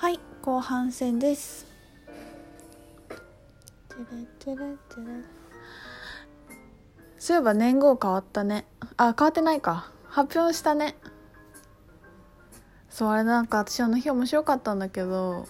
[0.00, 1.66] はい後半戦です。
[7.18, 8.64] そういえば年号変わったね。
[8.96, 9.90] あ変わってないか。
[10.06, 10.94] 発表したね。
[12.88, 15.48] そうあれなんか私あの日面白かったんだけど。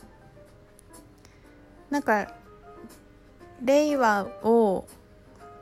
[1.91, 2.33] なんか
[3.63, 4.87] 令和を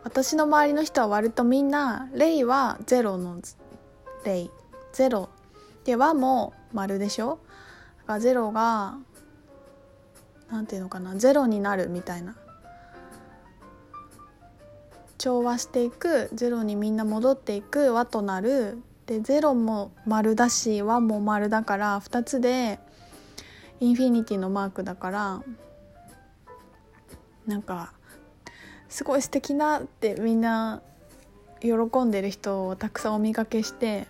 [0.05, 3.41] 私の周りの人は割とみんな令和ゼロの
[4.25, 4.48] 令
[4.93, 5.29] ゼロ。
[5.82, 7.41] で和も丸でしょ？
[8.07, 8.98] だからゼロが
[10.51, 12.37] なんていうのかなゼロになるみたいな。
[15.19, 18.78] 調和していくゼロにみんな戻っていく和となる。
[19.06, 22.80] でゼロも丸だし和も丸だから2つで
[23.78, 25.42] インフィニティのマークだから
[27.47, 27.92] なんか
[28.88, 30.83] すごい素敵なってみんな
[31.61, 31.70] 喜
[32.05, 34.09] んでる人をたくさんお見かけして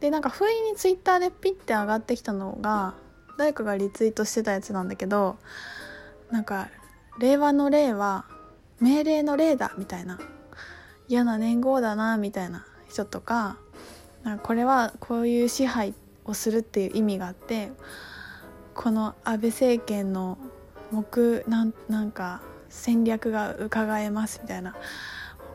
[0.00, 2.94] でなんか不意にツイッターでピッて上がってきたのが
[3.38, 5.36] 誰かがリツイートしてたやつなんだけど
[6.30, 6.68] なんか
[7.18, 8.24] 「令和の令は
[8.80, 10.18] 命令の令だ」みたいな
[11.08, 13.56] 嫌な年号だなみたいな人とか
[14.22, 17.72] なんかこれはこういう支配をするっていう意味があって
[18.74, 20.38] この安倍政権の
[20.90, 24.76] 目なんなんか戦略が伺えますみたいな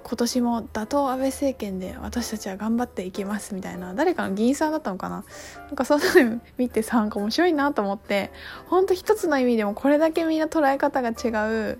[0.07, 5.25] 今年も打倒安倍政権で私たちは頑張っていきますみたいな誰かの議員さんだったのかな？
[5.65, 8.31] なんかそんなの見てさん面白いなと思って
[8.67, 11.79] ほんと一つの意味でもこれだけみんな捉え方が違う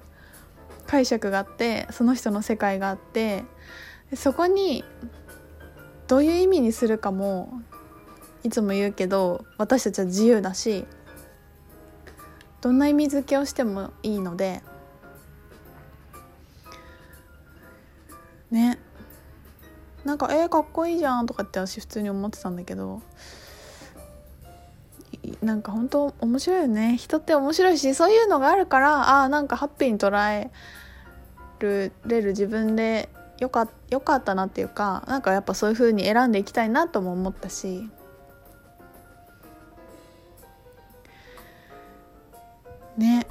[0.87, 3.43] 解釈があってその人の世界があって
[4.15, 4.83] そこに
[6.07, 7.61] どういう意味にするかも
[8.43, 10.85] いつも言うけど私たちは自由だし
[12.61, 14.63] どんな意味付けをしてもいいので
[18.51, 18.79] ね。
[20.03, 23.01] なんか「えー、かっこいいじゃん」とかって私普通に思ってたんだけど。
[25.41, 26.97] なんか本当面白いよね。
[26.97, 30.51] 人って面白いしそういうのがあるからあなんかハッピーに捉え
[31.59, 37.89] るれる自分でよかよかったなっていうかなんかやっぱそういう風に選んでいきたいなとも思ったし。
[42.97, 43.27] ね。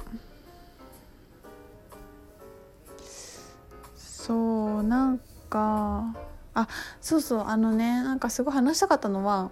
[7.05, 9.51] そうそうあのねなんかすごい話したかったのは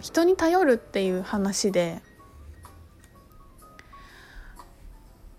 [0.00, 2.02] 人に頼るっていう話で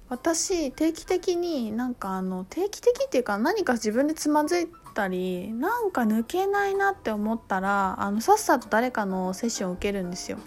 [0.07, 10.38] 私定期的になんかあの定期的っていうか何か自分でつまずいたりなんか抜けないなって思ったらあのさっさと誰かのセッションを受けるんですよ。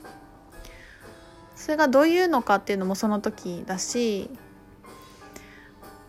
[1.56, 4.30] それがどういうのかっていうのもその時だし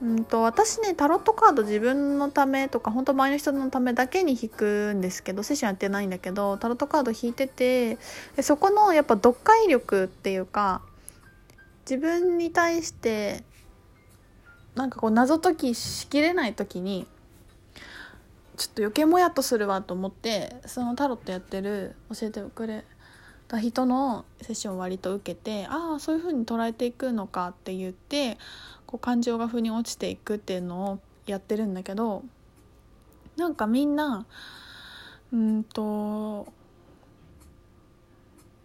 [0.03, 7.97] うんと私ねタロットカード自分のためとか本当周りの人のためだけに引くんですけどセッションやってないんだけどタロットカード引いてて
[8.41, 10.81] そこのやっぱ読解力っていうか
[11.89, 13.43] 自分に対して
[14.75, 17.07] なんかこう謎解きしきれない時に
[18.57, 22.83] ちょっと余計もやっとするわと思ってそのタロットやってる教えてくれ
[23.47, 28.37] た人のセッションを割と受けてああそういう風に捉えていくのかって言って
[28.93, 32.23] こう感情が腑に落ちていくっていうのをやってるんだけど
[33.37, 34.27] なんかみんな
[35.33, 36.45] うんと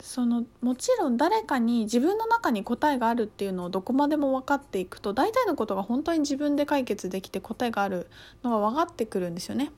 [0.00, 8.06] そのもちろん誰かに自分の中に答えがあるっていうのをどこまでも分かっていくと大体のことが本当に自分で解決できて答えがある
[8.42, 9.72] のが分かってくるんですよね。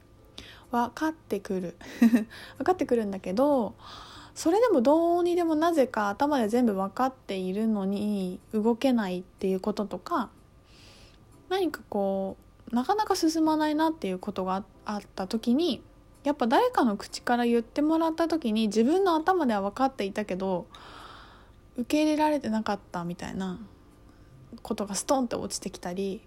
[0.73, 1.77] 分かってくる
[2.59, 3.75] 分かってくるんだけど
[4.35, 10.31] それでもどうにでもなぜか頭で全部分かっているのに動けないっていうこととか
[11.51, 12.39] 何かこ
[12.73, 15.83] うなかなか進まないなっていうことがあった時に
[16.25, 20.67] やっぱ誰かの口から言ってもらった時に自分の頭では分かっていたけど
[21.77, 23.59] 受け入れられてなかったみたいな
[24.63, 26.21] ことがストンって落ちてきたり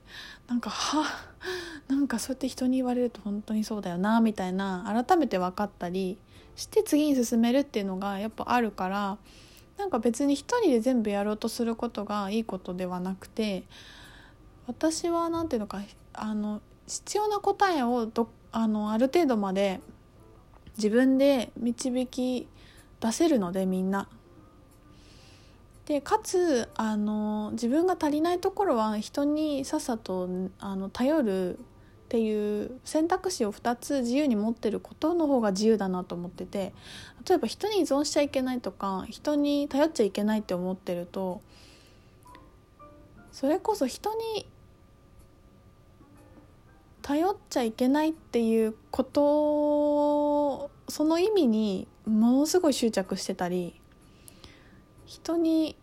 [0.47, 1.05] なんかは
[1.87, 6.17] なんかそうやって人に言われると本当にそうだよなみたいな改めて分かったり
[6.55, 9.17] して次に進めるっていうのがやっぱあるから
[9.77, 13.63] なんか別に一人で全部やろうとすることがいいことではなくて
[14.67, 15.81] 私は何ていうのか
[16.13, 19.79] あの必要な答えをどあのある程度まで
[20.77, 22.47] 自分で導き
[22.99, 24.07] 出せるのでみんな。
[25.85, 30.29] でかつあの自分が足りないところは人にさっさと
[30.59, 31.61] あの頼るっ
[32.07, 36.73] ていう選択肢を2つ自由に持ってることの方が自由だなと思ってて
[37.27, 41.41] 例えば人に依存しちゃいけないとか人に頼っちゃいけないって思ってると
[43.33, 44.47] それこそ人に
[47.01, 53.81] 頼っちゃいけないっていうことその意味にものすごい執着してたり
[55.05, 55.75] 人に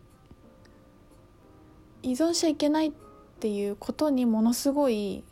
[2.04, 2.92] 依存しちゃいけないっ
[3.40, 5.24] ていうことにものすごい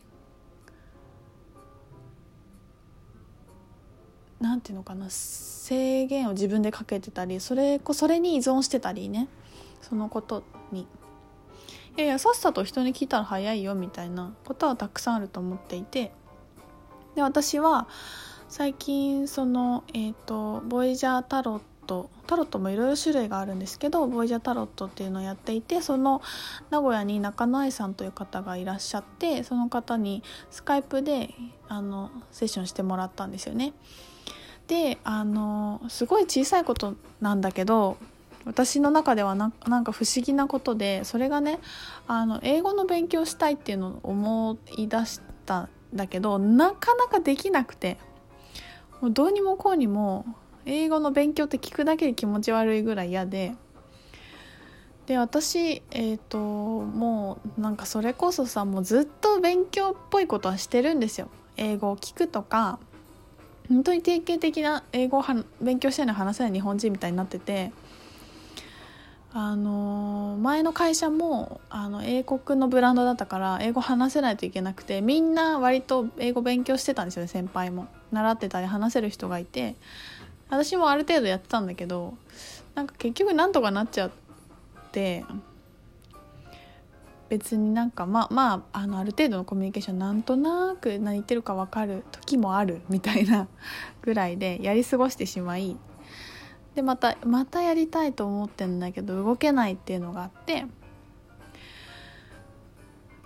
[4.41, 9.29] なんていうのかな制限を自分でかけてたりそれそれに依存してたりね
[9.82, 10.43] そのこと
[10.73, 10.88] に。
[11.99, 16.12] いやいやさっさと人に聞いたら早いよみたいなことはたくさんあると思っていて
[17.17, 17.89] で私は
[18.49, 26.23] 最近そのえっ、ー、とボイジャータロットタロットもいろいろ種類があるんですけどボイジャータロットっていうのをやっていてその
[26.71, 30.23] 名古屋に中野愛さんという方がいらっしゃってその方に
[30.53, 31.35] スカイプで
[31.67, 33.73] あのセッションしてもらったんですよね。
[34.69, 37.97] であのすごい小さいことなんだけど
[38.44, 41.58] 私の中ではななんか不思議なことでそれがね
[42.06, 47.99] あの英語の勉強したいっていうのを思い出したんだけどなかなかできなくて
[49.00, 50.25] もうどうにもこうにも
[50.67, 53.55] 英語の勉強って聞くだけで気持ち悪いぐらい嫌で
[55.06, 61.29] で私えっ、ー、ともうなんかそれこそさもうずっと勉強っぽいことはしてるんですよ。
[61.56, 62.79] 英語を聞くとか
[63.69, 65.25] 本当に定型的な英語を
[65.61, 67.73] 勉強してない話せない日本人みたいになってて
[69.32, 77.88] あの前の会社もあの英国のブランドだったから英語話せないといけなくてみんな割と英語勉強してたんですよね先輩も。
[78.10, 79.76] 習ってたり話せる人がいて。
[80.50, 82.14] 私もある程度やってたんだけど
[82.75, 84.10] なんか結局なんとかなっちゃっ
[84.92, 85.25] て
[87.28, 93.48] 別になんかまあまああのある程度のコミュニケーションなんとなく何言ってるか分かる時もあるみたいな
[94.00, 95.76] ぐらいでやり過ごしてしまい
[96.78, 100.64] でまたまたやりたいと思ってんだけど動けないっていうのがあって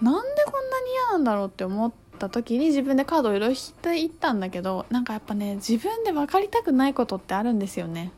[0.01, 8.11] なんでこんなに嫌なんだろうって思った時に自分でカードをいろいろ引いていったんだけどなんかやっぱね自分で分かりたくないことってあるんですよね。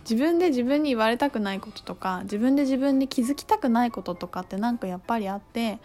[0.00, 5.78] 自分で自分に言われたくないこととか自分で自分に気づきたくないこととかってなんかやっぱりあって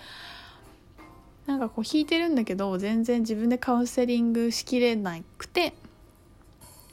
[1.46, 5.76] なんかこう弾いてるんだけど全然自分でカウンセリングしきれなくて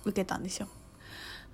[0.04, 0.68] 受けたんですよ。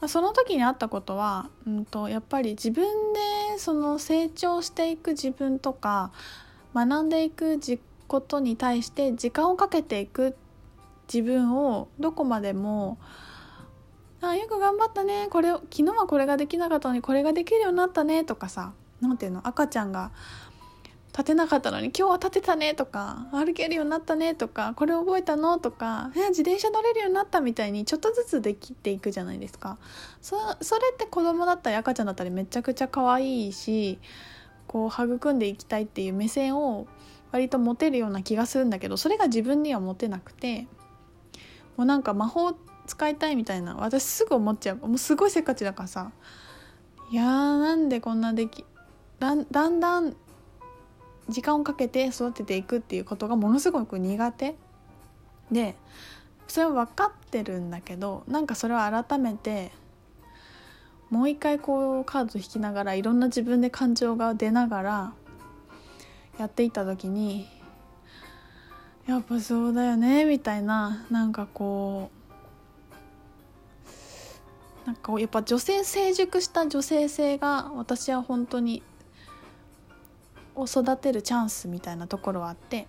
[0.00, 6.11] まその時にあったことは、うんと、やっぱり自分でその成長していく自分とか
[6.75, 7.58] 学んでいく
[8.08, 10.37] ことに対して時間をかけていく
[11.12, 12.99] 自分をどこまでも
[14.23, 20.12] あよく頑張ったねこれ昨日はこれができなかったのにこれができるようになったねとかさ何ていうの赤ちゃんが
[21.12, 29.79] 立てなかったのに今日は立てたねとか歩けるようになったねとかこれ覚えたのとか自転車乗れるようになったみたいにちょっとずつできていくじゃないですか。
[30.23, 33.99] そそれって子供だったり赤ちゃんだったりめちゃくちゃ可愛いし
[34.69, 36.87] こう育んでいきたいっていう目線を
[37.33, 40.69] 割と持てるような気がするんだけどそれが自分には持てなくて
[41.77, 42.55] もうなんか魔法
[42.87, 44.77] 使いたいみたいな私すぐ思っちゃう。
[44.77, 46.12] もうすごいせっかちだからさ
[47.11, 48.65] いやーなんでこんなでき
[49.19, 50.15] だんだんだん
[51.31, 54.56] 時間をかけて育てていくっていうことがものすごく苦手。
[55.50, 55.75] で
[56.47, 59.71] それは分かってるんだけどなんかそれを改めて
[61.09, 65.12] もう一回こうカード引きながらいろんな自分で感情が出ながら
[66.38, 67.49] やっていった時に
[69.06, 72.11] やっぱそうだよねみたいななんかこ
[74.85, 78.83] うなんかやっぱ女性成熟した女性性が私は本当に
[80.61, 82.87] を育てるチャンスみたいなところはあって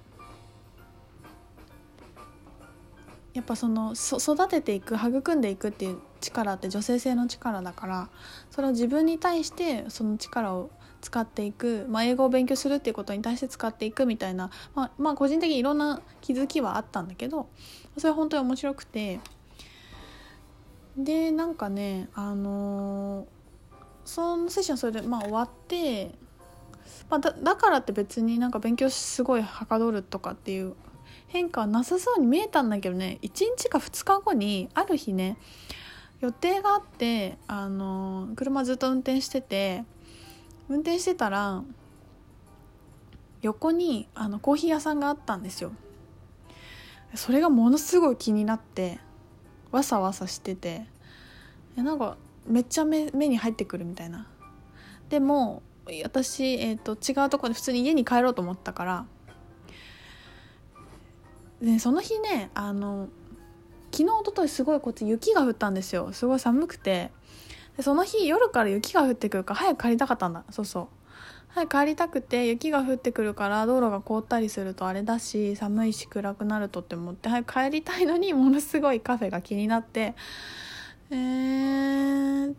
[3.34, 8.10] やっぱその育てていく育んでいくっていう力って女性性の力だから
[8.50, 10.70] それを自分に対してその力を
[11.01, 17.50] 使っていく、まあ、英語を勉強するっていうことに対して使っていくみたいな、まあ、まあ個人的にいろんな気づきはあったんだけど
[17.98, 19.20] それは本当に面白くて
[20.96, 23.25] でなんかねあのー、
[24.06, 26.12] そのセッションそれでまあ終わって
[27.10, 30.76] まあ、だだからって別になんか勉強すごいはかどるとかっていう
[31.28, 33.20] 変化はなさそうに見えたんだけどね。
[33.22, 35.38] 1日か2日後にある日ね
[36.20, 39.84] 予定があってあの車ずっと運転してて
[40.70, 41.64] 運転してたら
[43.42, 45.72] 横にあのコーヒー屋さんがあったんですよ。
[47.16, 49.00] それがものすごい気になって
[49.72, 50.86] わさわさしてて
[51.76, 52.18] なんか
[52.48, 54.28] めっちゃ目目に入ってくるみたいな。
[55.10, 55.62] でも
[56.04, 59.06] 私、えーと、違うとこで普通に家に帰ろうと思ったから
[61.62, 63.10] でその日ねあの
[63.92, 66.14] 昨日おとといすごいこっち雪が降ったんですよ。
[66.14, 67.12] すごい寒くて。
[67.78, 70.44] でその日夜から雪が降ってくるから早く帰りたかったんだ。
[70.50, 70.88] そうそう。
[71.50, 80.16] 早く帰りたくて雪が降ってくるから道路が凍ったりするとあれだし寒いし暗くなるとって思って早く帰りたいのにものすごいカフェが気になって。
[81.10, 82.56] えー、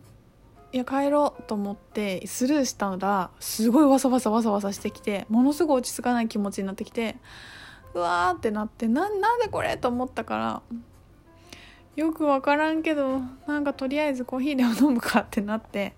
[0.73, 7.15] いや帰ろうと思ってスルーしたらすごいわさわさわさわさしてきてものすごい落ち着かない気持ちになってきて
[7.93, 10.61] うわーってなってななんでこれと思ったから
[11.95, 15.93] よく分からんけどなんかとりあえずコーヒーでも飲むかってなって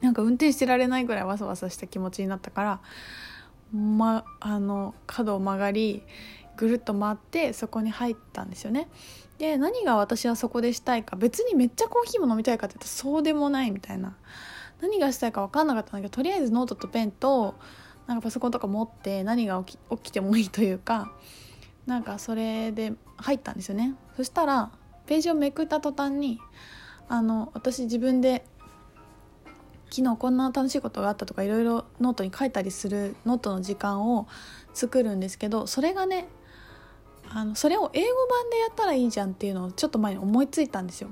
[0.00, 2.80] なんか運転してられないぐらいわさわさした気持ちになったから
[3.78, 6.02] まあの角を曲がり
[6.56, 8.88] ぐるっと回ってそこに入ったんですよね。
[9.38, 14.16] で何が私はそこでしたいか別にめっちゃコーヒーも飲みたいかって言ったらそうでもないみたいな。
[14.80, 17.54] 何がしたいか分かんなかったんだけどとりあえずノートとペンと
[18.06, 21.12] なんかパソコンとか持って何が起きてもいいというか
[21.86, 23.94] なんかそれで入ったんですよね。
[24.16, 24.70] そしたら
[25.06, 26.40] ページをめくった途端に
[27.08, 28.44] あの私自分で
[29.90, 34.26] 昨日こんな楽しいことがあったとかいろいろノートに書いたりするノートの時間を
[34.74, 36.28] 作るんですけどそれがね
[37.36, 41.10] あのそれを英語版でやったらいいじゃんっていうのをちょっと前に思いついたんですよ。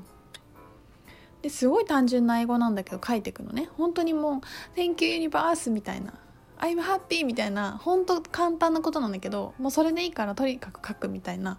[1.43, 3.69] ですごい単純な英語なんだけど書いてくのね。
[3.77, 4.41] 本当にもう
[4.75, 6.15] 「Thank you Universe」みたいな
[6.57, 7.79] 「I'm happy」みたいな。
[7.79, 11.59] 本当簡単なことなんだけどもうそれでいいからとにかく書くみたいな。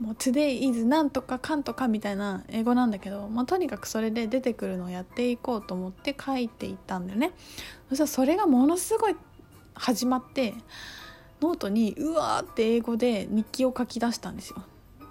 [0.00, 7.32] もう Today is なんとかかんとかみたいな英語なんだけど、まあ、とにかくそれで出てくるのをやっていこうと思って書いていったんだよね。
[7.90, 9.16] そしたらそれがものすごい
[9.74, 10.54] 始まって
[11.44, 14.56] ノートにうわーって英語で日記を書き出したんですよ。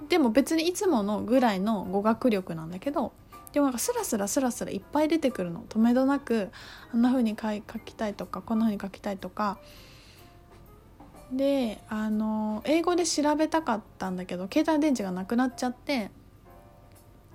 [0.10, 3.13] でも別にいつものぐらいの語学力なんだけど
[3.52, 5.63] でもなんかスラスラスラスラいっぱい出てくるの。
[5.70, 6.50] 止めどなく
[6.94, 9.58] あんな風に書きたいとかこんな風に書きたいとか。
[11.32, 16.12] であの英語で調べたかったんだけど携帯電池がなくなっちゃって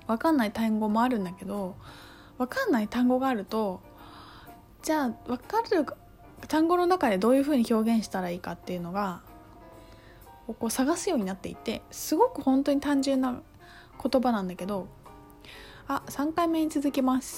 [0.06, 1.76] 分かんない単語もあるんだけど
[2.36, 3.80] 分かんない単語があると
[4.82, 5.84] じゃあ分かる
[6.46, 9.20] 単語の中でどういうふうに表現したらいいかっていうのが
[10.46, 13.42] こう探すようになっていてすごく本当に単純な
[14.02, 14.88] 言葉なんだけど
[15.88, 17.36] あ3回目に続きます。